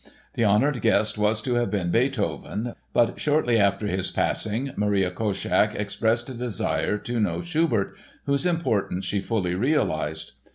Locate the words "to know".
6.97-7.39